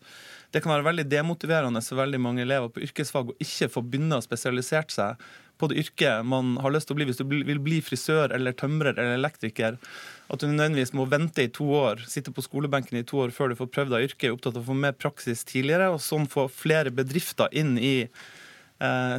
det 0.53 0.61
kan 0.63 0.73
være 0.73 0.87
veldig 0.87 1.07
demotiverende 1.11 1.81
for 1.83 1.99
veldig 2.03 2.21
mange 2.21 2.43
elever 2.45 2.71
på 2.71 2.83
yrkesfag 2.85 3.31
å 3.33 3.39
ikke 3.43 3.71
få 3.73 3.83
begynne 3.85 4.19
å 4.19 4.25
spesialisere 4.25 4.93
seg 4.93 5.25
på 5.61 5.69
det 5.69 5.79
yrket 5.83 6.25
man 6.27 6.55
har 6.61 6.73
lyst 6.73 6.89
til 6.89 6.95
å 6.95 6.99
bli. 6.99 7.07
Hvis 7.09 7.21
du 7.21 7.25
vil 7.29 7.61
bli 7.63 7.79
frisør 7.85 8.33
eller 8.35 8.55
tømrer 8.57 8.95
eller 8.95 9.17
elektriker, 9.17 9.79
at 10.29 10.41
du 10.41 10.47
nødvendigvis 10.49 10.95
må 10.97 11.07
vente 11.09 11.45
i 11.45 11.51
to 11.53 11.67
år, 11.77 12.05
sitte 12.09 12.33
på 12.33 12.45
skolebenken 12.45 12.99
i 12.99 13.05
to 13.07 13.21
år 13.23 13.33
før 13.35 13.51
du 13.51 13.59
får 13.59 13.71
prøvd 13.73 13.95
deg 13.95 14.07
yrket, 14.09 14.29
er 14.29 14.37
opptatt 14.37 14.57
av 14.57 14.63
å 14.63 14.71
få 14.71 14.77
mer 14.85 14.95
praksis 14.97 15.45
tidligere, 15.49 15.91
og 15.93 16.01
sånn 16.03 16.29
få 16.29 16.47
flere 16.51 16.93
bedrifter 16.93 17.53
inn 17.55 17.75
i 17.77 17.95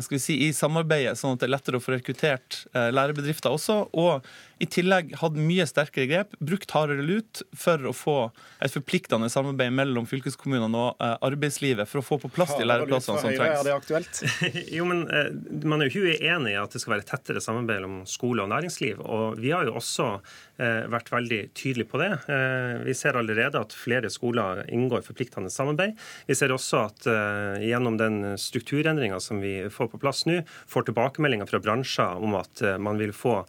skal 0.04 0.16
vi 0.16 0.22
si, 0.22 0.34
i 0.46 0.52
samarbeidet, 0.52 1.16
sånn 1.18 1.36
at 1.36 1.42
det 1.42 1.48
er 1.48 1.54
lettere 1.54 1.80
å 1.80 1.84
få 1.84 1.94
rekruttert 1.94 2.64
eh, 2.74 2.90
lærebedrifter 2.92 3.54
også. 3.54 3.78
Og 3.96 4.26
i 4.64 4.68
tillegg 4.70 5.12
hatt 5.20 5.36
mye 5.36 5.66
sterkere 5.68 6.08
grep, 6.08 6.34
brukt 6.40 6.72
hardere 6.74 7.04
lut 7.04 7.42
for 7.58 7.88
å 7.88 7.92
få 7.96 8.16
et 8.64 8.72
forpliktende 8.72 9.28
samarbeid 9.32 9.74
mellom 9.76 10.08
fylkeskommunene 10.08 10.80
og 10.80 11.04
eh, 11.04 11.16
arbeidslivet 11.28 11.90
for 11.90 12.00
å 12.00 12.06
få 12.06 12.18
på 12.22 12.30
plass 12.32 12.54
de 12.58 12.66
læreplassene 12.66 13.20
som 13.20 13.34
trengs. 13.34 13.60
Er 13.60 13.68
det 13.68 13.74
aktuelt? 13.76 14.22
jo, 14.78 14.88
men 14.88 15.04
Man 15.64 15.82
er 15.82 15.88
jo 15.88 15.92
ikke 15.92 16.24
uenig 16.24 16.54
i 16.54 16.60
at 16.60 16.74
det 16.74 16.80
skal 16.82 16.96
være 16.96 17.08
tettere 17.08 17.42
samarbeid 17.44 17.74
mellom 17.74 18.00
skole 18.08 18.44
og 18.44 18.50
næringsliv. 18.52 19.00
og 19.02 19.38
Vi 19.42 19.52
har 19.54 19.66
jo 19.66 19.76
også 19.80 20.08
vært 20.54 21.08
veldig 21.10 21.40
tydelige 21.58 21.88
på 21.90 21.98
det. 21.98 22.10
Vi 22.86 22.92
ser 22.94 23.16
allerede 23.18 23.58
at 23.58 23.72
flere 23.74 24.06
skoler 24.12 24.60
inngår 24.70 25.02
forpliktende 25.02 25.50
samarbeid. 25.50 25.96
Vi 26.28 26.36
ser 26.38 26.54
også 26.54 26.84
at 26.84 27.08
gjennom 27.64 27.96
den 27.98 28.36
strukturendringa 28.38 29.18
som 29.22 29.40
vi 29.42 29.56
får 29.74 29.90
på 29.90 29.98
plass 30.04 30.22
nå, 30.28 30.42
får 30.70 30.86
tilbakemeldinger 30.90 31.50
fra 31.50 31.62
bransjer 31.64 32.22
om 32.22 32.36
at 32.38 32.62
man 32.78 33.00
vil 33.02 33.10
få 33.16 33.40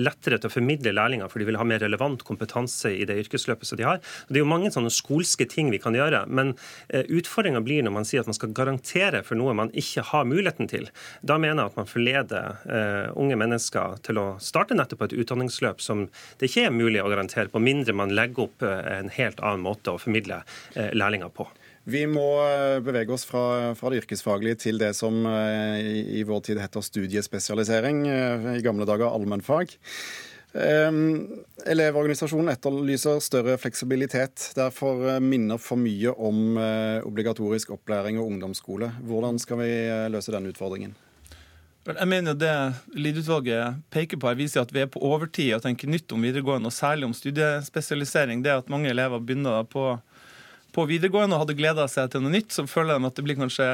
lettere 0.00 0.40
til 0.40 0.47
til 0.48 0.56
å 0.56 0.62
formidle 0.62 0.94
lærlinger, 0.96 1.28
for 1.30 1.40
de 1.40 1.48
vil 1.48 1.58
ha 1.60 1.66
mer 1.68 1.82
relevant 1.84 2.24
kompetanse 2.26 2.90
i 2.94 3.06
det 3.08 3.18
yrkesløpet 3.24 3.68
som 3.68 3.78
de 3.78 3.86
har. 3.86 4.00
Det 4.28 4.40
er 4.40 4.44
jo 4.44 4.50
mange 4.50 4.72
sånne 4.74 4.92
skolske 4.92 5.46
ting 5.50 5.70
vi 5.72 5.80
kan 5.82 5.96
gjøre, 5.96 6.24
men 6.26 6.54
eh, 6.88 7.04
utfordringa 7.04 7.62
blir 7.64 7.84
når 7.84 7.94
man 7.94 8.08
sier 8.08 8.24
at 8.24 8.30
man 8.30 8.38
skal 8.38 8.54
garantere 8.56 9.22
for 9.26 9.38
noe 9.38 9.56
man 9.58 9.72
ikke 9.76 10.06
har 10.10 10.28
muligheten 10.28 10.70
til. 10.70 10.88
Da 11.22 11.38
mener 11.38 11.64
jeg 11.64 11.72
at 11.72 11.78
man 11.78 11.90
forleder 11.90 12.58
uh, 12.68 13.08
unge 13.18 13.36
mennesker 13.38 13.98
til 14.06 14.20
å 14.20 14.26
starte 14.42 14.76
nettopp 14.76 15.06
et 15.06 15.16
utdanningsløp 15.18 15.82
som 15.84 16.06
det 16.40 16.50
ikke 16.50 16.68
er 16.68 16.74
mulig 16.74 17.02
å 17.02 17.10
garantere, 17.10 17.50
på 17.52 17.62
mindre 17.62 17.96
man 17.96 18.12
legger 18.14 18.48
opp 18.48 18.64
en 18.64 19.10
helt 19.14 19.40
annen 19.42 19.64
måte 19.64 19.94
å 19.94 20.00
formidle 20.00 20.42
lærlinger 20.74 21.32
på. 21.34 21.48
Vi 21.88 22.02
må 22.04 22.26
eh, 22.44 22.78
bevege 22.84 23.14
oss 23.14 23.24
fra, 23.24 23.72
fra, 23.78 23.88
det 23.88 24.02
yrkesfaglige 24.02 24.60
til 24.66 24.80
det 24.80 24.90
som 24.96 25.22
eh, 25.24 25.78
i, 25.80 26.00
i 26.20 26.24
vår 26.28 26.42
tid 26.50 26.60
heter 26.60 26.84
studiespesialisering, 26.84 28.02
eh, 28.12 28.48
i 28.58 28.64
gamle 28.64 28.84
dager 28.88 29.08
allmennfag. 29.08 29.72
Um, 30.58 31.42
elevorganisasjonen 31.70 32.50
etterlyser 32.50 33.20
større 33.22 33.54
fleksibilitet. 33.62 34.50
Derfor 34.58 35.20
minner 35.22 35.60
for 35.62 35.78
mye 35.78 36.10
om 36.14 36.56
uh, 36.58 37.04
obligatorisk 37.06 37.76
opplæring 37.76 38.18
og 38.18 38.32
ungdomsskole. 38.32 38.90
Hvordan 39.06 39.38
skal 39.38 39.62
vi 39.62 39.70
løse 40.10 40.34
den 40.34 40.50
utfordringen? 40.50 40.96
Jeg 41.88 42.08
mener 42.08 42.34
Det 42.36 42.52
Lid-utvalget 43.00 43.78
peker 43.88 44.18
på 44.20 44.28
her 44.28 44.36
viser 44.36 44.60
at 44.60 44.72
vi 44.74 44.82
er 44.82 44.90
på 44.92 45.00
overtid 45.00 45.54
og 45.56 45.62
tenker 45.64 45.88
nytt 45.88 46.12
om 46.12 46.20
videregående, 46.26 46.68
og 46.68 46.74
særlig 46.76 47.06
om 47.08 47.14
studiespesialisering. 47.16 48.42
Det 48.44 48.52
at 48.52 48.68
mange 48.68 48.90
elever 48.90 49.22
begynner 49.22 49.64
på 49.64 49.94
på 50.76 50.84
videregående 50.88 51.36
og 51.36 51.46
hadde 51.46 51.56
gleda 51.58 51.86
seg 51.90 52.10
til 52.12 52.22
noe 52.24 52.34
nytt, 52.34 52.52
så 52.54 52.66
føler 52.68 52.98
de 52.98 53.08
at 53.08 53.18
det 53.18 53.24
blir 53.24 53.38
kanskje 53.38 53.66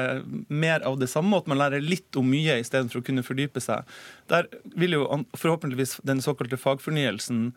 mer 0.47 0.85
av 0.87 0.99
det 1.01 1.09
samme, 1.11 1.37
at 1.37 1.49
man 1.51 1.59
lærer 1.59 1.83
litt 1.83 2.15
om 2.19 2.27
mye 2.31 2.59
istedenfor 2.61 3.01
å 3.01 3.05
kunne 3.05 3.25
fordype 3.25 3.63
seg. 3.63 3.87
Der 4.31 4.47
vil 4.79 4.97
jo 4.97 5.07
forhåpentligvis 5.35 5.99
den 6.07 6.23
såkalte 6.23 6.59
fagfornyelsen 6.59 7.49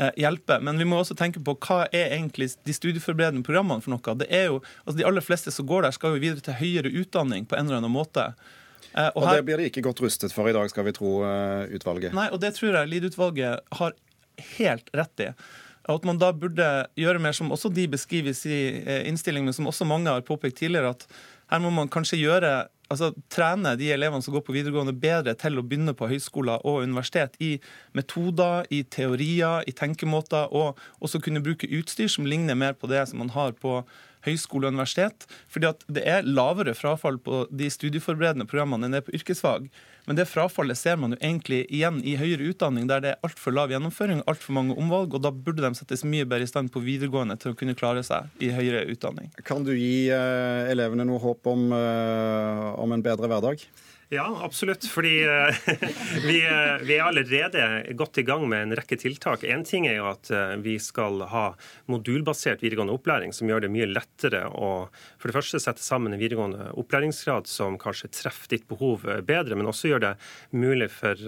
eh, 0.00 0.10
hjelpe. 0.20 0.58
Men 0.66 0.80
vi 0.82 0.88
må 0.90 0.98
også 1.00 1.16
tenke 1.18 1.42
på 1.44 1.54
hva 1.62 1.84
er 1.86 2.16
egentlig 2.16 2.50
de 2.66 2.76
studieforberedende 2.76 3.46
programmene 3.46 3.84
for 3.84 3.94
noe. 3.94 4.16
Det 4.20 4.28
er 4.28 4.50
jo, 4.50 4.60
altså 4.84 4.98
De 4.98 5.06
aller 5.08 5.24
fleste 5.24 5.54
som 5.54 5.68
går 5.70 5.86
der, 5.86 5.96
skal 5.96 6.16
jo 6.16 6.24
videre 6.26 6.44
til 6.44 6.58
høyere 6.58 6.92
utdanning 7.04 7.46
på 7.46 7.58
en 7.58 7.70
eller 7.70 7.82
annen 7.82 7.94
måte. 7.94 8.32
Eh, 8.90 9.06
og, 9.14 9.22
og 9.22 9.28
her, 9.28 9.40
Det 9.40 9.48
blir 9.48 9.62
de 9.62 9.70
ikke 9.70 9.86
godt 9.86 10.02
rustet 10.02 10.34
for 10.34 10.50
i 10.50 10.56
dag, 10.56 10.66
skal 10.72 10.86
vi 10.88 10.94
tro 10.96 11.20
uh, 11.22 11.66
utvalget. 11.70 12.14
Nei, 12.16 12.28
og 12.34 12.42
det 12.42 12.56
tror 12.58 12.74
jeg 12.74 12.90
Lied-utvalget 12.90 13.74
har 13.78 13.98
helt 14.58 14.88
rett 14.96 15.28
i. 15.28 15.32
At 15.90 16.06
man 16.06 16.20
da 16.20 16.30
burde 16.36 16.66
gjøre 16.98 17.22
mer, 17.22 17.34
som 17.36 17.50
også 17.50 17.72
de 17.74 17.88
beskrives 17.90 18.44
i 18.46 18.60
eh, 18.80 19.06
innstillingen, 19.10 19.50
men 19.50 19.56
som 19.56 19.68
også 19.70 19.88
mange 19.88 20.12
har 20.12 20.26
påpekt 20.26 20.60
tidligere, 20.62 20.94
at 20.94 21.06
her 21.50 21.62
må 21.62 21.72
man 21.74 21.90
kanskje 21.90 22.20
gjøre 22.20 22.68
altså 22.90 23.12
trene 23.30 23.76
de 23.78 23.90
elevene 23.94 24.22
som 24.22 24.34
går 24.34 24.42
på 24.46 24.54
videregående, 24.54 24.96
bedre 24.98 25.36
til 25.38 25.60
å 25.60 25.64
begynne 25.66 25.94
på 25.96 26.08
høyskoler 26.10 26.62
og 26.66 26.82
universitet 26.86 27.36
i 27.42 27.52
metoder, 27.96 28.66
i 28.74 28.82
teorier, 28.82 29.66
i 29.70 29.74
tenkemåter, 29.76 30.50
og 30.50 30.78
også 30.98 31.22
kunne 31.22 31.42
bruke 31.44 31.70
utstyr 31.70 32.10
som 32.10 32.26
ligner 32.26 32.58
mer 32.58 32.74
på 32.78 32.90
det 32.90 33.04
som 33.10 33.22
man 33.22 33.30
har 33.36 33.54
på 33.58 33.80
høyskole 34.26 34.68
og 34.68 34.74
universitet. 34.74 35.26
fordi 35.48 35.70
at 35.70 35.84
det 35.88 36.02
er 36.06 36.26
lavere 36.26 36.74
frafall 36.74 37.18
på 37.18 37.46
de 37.50 37.70
studieforberedende 37.70 38.46
programmene 38.46 38.86
enn 38.86 38.92
det 38.92 39.00
er 39.00 39.06
på 39.06 39.16
yrkesfag. 39.16 39.70
Men 40.10 40.16
det 40.18 40.24
frafallet 40.26 40.74
ser 40.74 40.96
man 40.98 41.12
jo 41.14 41.20
egentlig 41.20 41.60
igjen 41.70 42.00
i 42.02 42.16
høyere 42.18 42.48
utdanning, 42.50 42.88
der 42.90 43.02
det 43.04 43.10
er 43.12 43.20
altfor 43.28 43.54
lav 43.54 43.70
gjennomføring, 43.70 44.24
altfor 44.26 44.56
mange 44.56 44.74
omvalg, 44.74 45.12
og 45.14 45.22
da 45.22 45.30
burde 45.30 45.62
de 45.62 45.70
settes 45.78 46.02
mye 46.02 46.26
bedre 46.26 46.48
i 46.48 46.50
stand 46.50 46.72
på 46.74 46.82
videregående 46.82 47.36
til 47.38 47.52
å 47.52 47.58
kunne 47.60 47.76
klare 47.78 48.02
seg 48.02 48.26
i 48.42 48.48
høyere 48.50 48.88
utdanning. 48.90 49.30
Kan 49.46 49.62
du 49.62 49.70
gi 49.70 50.10
uh, 50.10 50.66
elevene 50.66 51.06
noe 51.06 51.22
håp 51.22 51.46
om, 51.52 51.62
uh, 51.70 52.74
om 52.82 52.90
en 52.96 53.06
bedre 53.06 53.30
hverdag? 53.30 53.62
Ja, 54.12 54.40
absolutt. 54.42 54.86
Fordi 54.90 55.22
uh, 55.22 55.54
vi, 56.26 56.40
uh, 56.42 56.82
vi, 56.82 56.96
er 56.96 57.04
allerede 57.04 57.94
godt 57.94 58.18
i 58.18 58.24
gang 58.26 58.42
med 58.50 58.64
en 58.64 58.74
rekke 58.74 58.96
tiltak. 58.98 59.44
Én 59.46 59.62
ting 59.62 59.86
er 59.86 60.00
jo 60.00 60.08
at 60.10 60.30
uh, 60.34 60.56
vi 60.58 60.80
skal 60.82 61.22
ha 61.30 61.44
modulbasert 61.86 62.64
videregående 62.64 62.96
opplæring, 62.98 63.30
som 63.30 63.46
gjør 63.46 63.62
det 63.62 63.70
mye 63.70 63.86
lettere 63.86 64.48
å 64.50 64.70
for 65.20 65.30
det 65.30 65.36
første 65.36 65.60
sette 65.62 65.84
sammen 65.84 66.16
en 66.16 66.18
videregående 66.18 66.72
opplæringsgrad 66.80 67.46
som 67.46 67.76
kanskje 67.78 68.10
treffer 68.16 68.50
ditt 68.50 68.66
behov 68.70 69.04
bedre, 69.28 69.54
men 69.54 69.68
også 69.68 69.90
gjør 69.92 70.02
det 70.02 70.12
mulig 70.56 70.88
for 70.94 71.18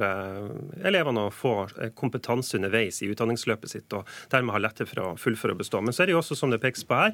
elevene 0.88 1.26
å 1.26 1.32
få 1.34 1.52
kompetanse 1.98 2.56
underveis 2.56 3.02
i 3.04 3.10
utdanningsløpet 3.12 3.74
sitt, 3.74 3.92
og 3.92 4.08
dermed 4.32 4.56
ha 4.56 4.62
lettere 4.64 4.88
for 4.88 5.02
å 5.02 5.10
fullføre 5.20 5.52
og 5.52 5.60
bestå. 5.60 5.82
Men 5.84 5.92
så 5.92 6.02
er 6.02 6.08
det 6.08 6.16
jo 6.16 6.22
også, 6.22 6.38
som 6.40 6.54
det 6.54 6.62
pekes 6.62 6.86
på 6.88 7.02
her, 7.02 7.12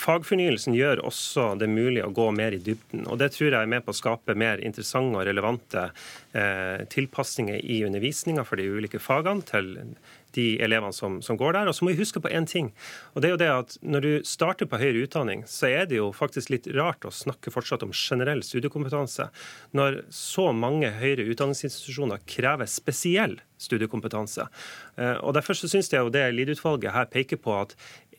fagfornyelsen 0.00 0.74
gjør 0.74 1.04
også 1.06 1.52
det 1.62 1.70
mulig 1.70 2.02
å 2.02 2.10
gå 2.10 2.26
mer 2.34 2.58
i 2.58 2.60
dybden. 2.66 3.06
og 3.06 3.22
Det 3.22 3.30
tror 3.36 3.52
jeg 3.52 3.60
er 3.60 3.70
med 3.70 3.86
på 3.86 3.94
å 3.94 4.00
skape 4.00 4.34
mer 4.34 4.58
interessant 4.58 4.97
interessante 4.98 5.18
og 5.18 5.26
relevante 5.26 5.90
eh, 6.34 6.86
tilpasninger 6.90 7.60
i 7.62 7.84
undervisninga 7.86 8.44
for 8.44 8.56
de 8.56 8.68
ulike 8.68 8.98
fagene 8.98 9.42
til 9.42 9.96
de 10.36 10.58
elevene 10.60 10.92
som, 10.92 11.22
som, 11.22 11.36
går 11.36 11.54
der. 11.54 11.68
Og 11.68 11.74
så 11.74 11.84
må 11.84 11.92
vi 11.92 12.02
huske 12.02 12.20
på 12.20 12.28
én 12.28 12.46
ting. 12.46 12.72
og 13.14 13.22
det 13.22 13.28
er 13.28 13.32
jo 13.32 13.40
det 13.40 13.48
at 13.48 13.78
Når 13.82 14.00
du 14.00 14.24
starter 14.24 14.66
på 14.66 14.78
høyere 14.78 15.06
utdanning, 15.06 15.44
så 15.46 15.66
er 15.66 15.86
det 15.86 15.96
jo 15.96 16.12
faktisk 16.12 16.50
litt 16.50 16.66
rart 16.74 17.04
å 17.04 17.10
snakke 17.10 17.50
fortsatt 17.50 17.82
om 17.82 17.92
generell 17.92 18.42
studiekompetanse, 18.42 19.30
når 19.72 20.04
så 20.10 20.52
mange 20.52 20.90
høyere 20.90 21.26
utdanningsinstitusjoner 21.32 22.20
krever 22.26 22.66
spesiell 22.66 23.38
studiekompetanse. 23.58 24.46
Eh, 24.98 25.16
og 25.22 25.34
Derfor 25.34 25.54
så 25.54 25.68
syns 25.68 25.90
jeg 25.92 26.04
jo 26.04 26.12
det 26.12 26.28
Lied-utvalget 26.34 26.94
her 26.94 27.08
peker 27.10 27.40
på, 27.40 27.54
at 27.56 27.74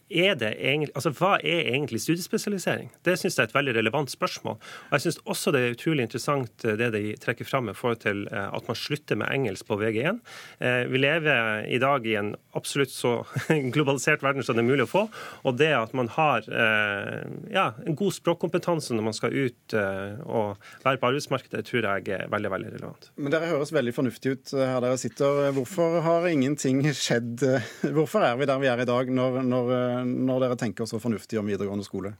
er 0.10 0.36
det 0.39 0.56
egentlig, 0.58 0.92
altså 0.96 1.12
Hva 1.13 1.36
er 1.38 1.68
egentlig 1.70 2.01
studiespesialisering? 2.01 2.89
Det 3.06 3.16
synes 3.20 3.38
jeg 3.38 3.44
er 3.44 3.50
et 3.50 3.56
veldig 3.56 3.75
relevant 3.78 4.12
spørsmål. 4.12 4.58
Og 4.58 4.96
jeg 4.96 5.06
synes 5.06 5.20
også 5.25 5.54
det 5.54 5.62
er 5.62 5.75
utrolig 5.75 6.06
interessant 6.08 6.66
eh, 6.66 6.78
det 6.80 6.89
de 6.96 7.04
trekker 7.22 7.46
fram 7.46 7.70
i 7.70 7.75
forhold 7.78 8.01
til 8.01 8.25
eh, 8.32 8.48
at 8.56 8.68
man 8.68 8.78
slutter 8.78 9.20
med 9.20 9.30
engelsk 9.34 9.68
på 9.70 9.78
VG1. 9.78 10.22
Eh, 10.66 10.82
vi 10.89 11.01
lever 11.01 11.68
i 11.70 11.80
dag 11.82 12.06
i 12.08 12.16
en 12.18 12.34
absolutt 12.58 12.94
så 12.94 13.13
globalisert 13.75 14.25
verden 14.25 14.46
som 14.46 14.58
det 14.58 14.66
er 14.66 14.70
mulig 14.72 14.88
å 14.88 14.89
få. 14.89 15.06
Og 15.46 15.60
det 15.60 15.72
at 15.78 15.94
man 15.98 16.10
har 16.16 16.46
ja, 16.50 17.66
en 17.86 17.96
god 17.98 18.13
språkkompetanse 18.16 18.96
når 18.96 19.06
man 19.06 19.16
skal 19.16 19.34
ut 19.34 19.75
og 19.75 20.60
være 20.84 21.00
på 21.00 21.10
arbeidsmarkedet, 21.10 21.62
tror 21.68 21.86
jeg 21.86 22.10
er 22.16 22.30
veldig 22.32 22.51
veldig 22.51 22.72
relevant. 22.74 23.10
Men 23.20 23.34
Dere 23.34 23.51
høres 23.51 23.72
veldig 23.75 23.94
fornuftig 23.96 24.34
ut 24.34 24.54
her 24.56 24.80
dere 24.84 24.98
sitter. 25.00 25.42
Hvorfor 25.56 26.00
har 26.06 26.28
ingenting 26.30 26.82
skjedd? 26.96 27.44
Hvorfor 27.98 28.25
er 28.25 28.39
vi 28.39 28.50
der 28.50 28.62
vi 28.62 28.72
er 28.72 28.84
i 28.84 28.88
dag, 28.89 29.12
når, 29.20 29.42
når 29.46 29.74
når 30.08 30.46
dere 30.46 30.60
tenker 30.60 30.89
så 30.89 31.01
fornuftig 31.01 31.39
om 31.41 31.50
videregående 31.50 31.88
skole? 31.88 32.15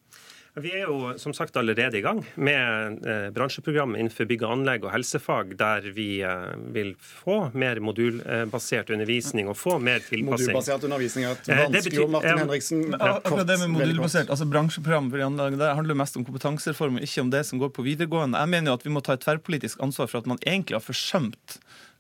Vi 0.57 0.71
er 0.74 0.88
jo 0.89 1.12
som 1.21 1.33
sagt 1.36 1.57
allerede 1.59 2.00
i 2.00 2.01
gang 2.01 2.24
med 2.41 3.05
eh, 3.07 3.27
bransjeprogram 3.33 3.93
innenfor 3.93 4.25
bygg 4.29 4.43
og 4.48 4.53
anlegg 4.55 4.86
og 4.88 4.91
helsefag, 4.91 5.53
der 5.59 5.86
vi 5.93 6.07
eh, 6.25 6.55
vil 6.74 6.95
få 6.98 7.51
mer 7.53 7.79
modulbasert 7.86 8.89
undervisning 8.95 9.51
og 9.51 9.59
få 9.59 9.77
mer 9.77 10.01
tilpassing. 10.01 10.50
Modulbasert 10.50 10.88
undervisning 10.89 11.27
er 11.27 11.36
et 11.38 11.51
eh, 11.53 11.62
vanskelig 11.62 12.01
ord, 12.03 12.13
Martin 12.17 12.41
Henriksen. 12.43 12.81
Akkurat 12.98 13.51
det 13.51 13.59
med 13.62 13.75
modulbasert, 13.77 14.33
altså 14.33 14.50
Bransjeprogram 14.50 15.12
for 15.13 15.27
anlegg, 15.27 15.59
det 15.62 15.69
handler 15.79 16.01
mest 16.01 16.17
om 16.17 16.25
kompetansereform, 16.27 16.98
ikke 17.05 17.27
om 17.27 17.31
det 17.36 17.45
som 17.48 17.62
går 17.62 17.71
på 17.75 17.86
videregående. 17.86 18.41
Jeg 18.41 18.53
mener 18.55 18.74
jo 18.74 18.79
at 18.81 18.89
vi 18.89 18.95
må 18.98 19.05
ta 19.05 19.15
et 19.15 19.24
tverrpolitisk 19.27 19.86
ansvar 19.86 20.09
for 20.09 20.24
at 20.24 20.33
man 20.33 20.41
egentlig 20.48 20.79
har 20.79 20.83
forsømt 20.83 21.59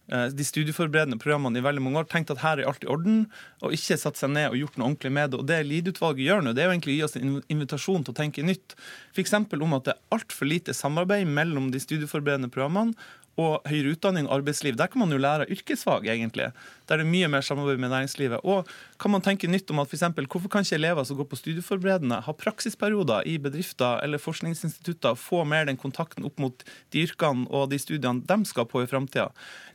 de 0.09 0.45
studieforberedende 0.45 1.19
programmene 1.21 1.61
i 1.61 1.65
veldig 1.65 1.83
mange 1.85 2.01
år 2.01 2.07
tenkt 2.09 2.31
at 2.33 2.41
her 2.41 2.61
er 2.61 2.69
alt 2.69 2.85
i 2.85 2.89
orden, 2.89 3.21
og 3.61 3.75
ikke 3.75 3.97
satt 4.01 4.17
seg 4.17 4.33
ned 4.33 4.49
og 4.49 4.57
gjort 4.57 4.79
noe 4.79 4.87
ordentlig 4.89 5.13
med 5.13 5.31
det. 5.31 5.39
Og 5.41 5.47
Det 5.49 5.59
Lied-utvalget 5.67 6.25
gjør 6.25 6.43
nå, 6.45 6.55
det 6.57 6.63
er 6.63 6.69
jo 6.69 6.75
egentlig 6.75 6.95
å 6.95 6.97
gi 6.97 7.05
oss 7.05 7.17
en 7.19 7.37
invitasjon 7.53 8.05
til 8.07 8.15
å 8.15 8.19
tenke 8.19 8.45
nytt. 8.45 8.75
F.eks. 9.13 9.35
om 9.37 9.77
at 9.77 9.87
det 9.87 9.95
er 9.95 10.17
altfor 10.17 10.49
lite 10.49 10.73
samarbeid 10.73 11.29
mellom 11.29 11.69
de 11.73 11.81
studieforberedende 11.83 12.51
programmene 12.53 12.97
og 13.39 13.69
høyere 13.69 13.93
utdanning 13.95 14.27
og 14.27 14.39
arbeidsliv. 14.39 14.77
Der 14.79 14.89
kan 14.91 15.03
man 15.03 15.13
jo 15.13 15.21
lære 15.21 15.47
yrkesfag, 15.53 16.09
egentlig. 16.11 16.49
Der 16.89 16.99
det 16.99 17.05
er 17.05 17.11
mye 17.11 17.29
mer 17.31 17.45
samarbeid 17.45 17.79
med 17.81 17.91
næringslivet. 17.93 18.43
Og 18.43 18.67
kan 18.99 19.13
man 19.13 19.23
tenke 19.23 19.47
nytt 19.47 19.69
om 19.71 19.81
at 19.83 19.89
f.eks. 19.91 20.05
hvorfor 20.25 20.49
kan 20.51 20.65
ikke 20.65 20.79
elever 20.79 21.05
som 21.07 21.19
går 21.19 21.29
på 21.29 21.39
studieforberedende, 21.39 22.21
ha 22.25 22.35
praksisperioder 22.35 23.27
i 23.29 23.37
bedrifter 23.41 24.01
eller 24.03 24.21
forskningsinstitutter, 24.21 25.15
få 25.15 25.43
mer 25.47 25.69
den 25.69 25.79
kontakten 25.79 26.25
opp 26.27 26.39
mot 26.41 26.65
de 26.93 27.05
yrkene 27.05 27.47
og 27.49 27.69
de 27.71 27.79
studiene 27.79 28.25
de 28.25 28.39
skal 28.49 28.67
på 28.69 28.83
i 28.83 28.89
framtida? 28.89 29.29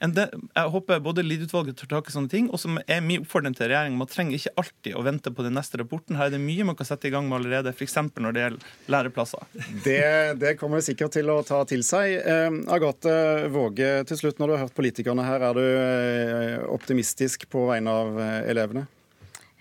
Jeg 0.05 0.71
håper 0.75 1.01
både 1.05 1.25
Lied-utvalget 1.25 1.79
tar 1.81 1.91
tak 1.95 2.11
i 2.11 2.15
sånne 2.15 2.33
ting, 2.33 2.51
og 2.53 2.61
som 2.61 2.77
er 2.85 3.01
min 3.05 3.25
oppfordring 3.25 3.57
til 3.57 3.71
regjeringen, 3.71 3.99
man 3.99 4.11
trenger 4.11 4.37
ikke 4.37 4.55
alltid 4.61 4.99
å 4.99 5.05
vente 5.07 5.33
på 5.33 5.47
den 5.47 5.57
neste 5.57 5.81
rapporten. 5.81 6.19
Her 6.19 6.29
er 6.29 6.37
det 6.37 6.43
mye 6.43 6.67
man 6.69 6.77
kan 6.77 6.89
sette 6.89 7.09
i 7.09 7.15
gang 7.15 7.29
med 7.31 7.41
allerede, 7.41 7.73
f.eks. 7.73 7.97
når 8.21 8.37
det 8.37 8.45
gjelder 8.45 8.75
læreplasser. 8.93 9.49
Det, 9.85 10.03
det 10.43 10.55
kommer 10.61 10.85
sikkert 10.85 11.15
til 11.17 11.31
å 11.33 11.39
ta 11.47 11.63
til 11.69 11.85
seg. 11.87 12.19
Eh, 12.21 12.59
Agathe 12.75 13.49
Våge, 13.55 13.91
til 14.11 14.21
slutt, 14.21 14.41
når 14.41 14.51
du 14.51 14.57
har 14.57 14.65
hørt 14.67 14.77
politikerne 14.77 15.25
her, 15.25 15.47
er 15.49 15.57
du 15.57 15.65
eh, 15.65 16.59
optimistisk 17.05 17.49
på 17.51 17.67
vegne 17.67 17.91
av 17.91 18.21
eh, 18.21 18.51
elevene? 18.51 18.87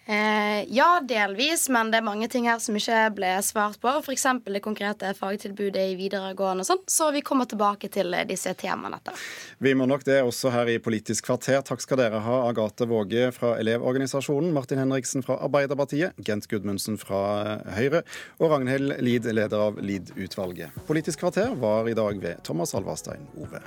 Eh, 0.05 0.65
ja, 0.67 0.99
delvis, 0.99 1.69
men 1.69 1.89
det 1.89 2.01
er 2.01 2.03
mange 2.03 2.27
ting 2.27 2.43
her 2.49 2.59
som 2.59 2.75
ikke 2.75 3.05
ble 3.15 3.29
svart 3.39 3.79
på. 3.79 3.87
F.eks. 4.03 4.25
det 4.43 4.59
konkrete 4.59 5.13
fagtilbudet 5.15 5.93
i 5.93 5.95
videregående 5.95 6.65
og 6.65 6.67
sånn. 6.67 6.81
Så 6.91 7.07
vi 7.15 7.21
kommer 7.23 7.47
tilbake 7.47 7.87
til 7.87 8.11
disse 8.27 8.51
temaene 8.59 8.99
etter. 8.99 9.15
Vi 9.63 9.71
må 9.79 9.87
nok 9.87 10.03
det 10.03 10.19
også 10.25 10.51
her 10.51 10.73
i 10.73 10.75
Politisk 10.83 11.29
kvarter. 11.29 11.61
Takk 11.63 11.79
skal 11.79 12.01
dere 12.01 12.19
ha, 12.19 12.41
Agathe 12.49 12.87
Våge 12.89 13.31
fra 13.31 13.53
Elevorganisasjonen, 13.61 14.51
Martin 14.51 14.83
Henriksen 14.83 15.23
fra 15.23 15.39
Arbeiderpartiet, 15.47 16.19
Gent 16.19 16.49
Gudmundsen 16.51 16.99
fra 16.99 17.61
Høyre 17.77 18.03
og 18.41 18.51
Ragnhild 18.51 18.99
Lid, 18.99 19.31
leder 19.31 19.69
av 19.69 19.79
Lid-utvalget. 19.79 20.83
Politisk 20.89 21.23
kvarter 21.23 21.55
var 21.63 21.87
i 21.87 21.95
dag 21.95 22.19
ved 22.19 22.43
Thomas 22.43 22.75
Alvarstein 22.75 23.23
Ove. 23.39 23.63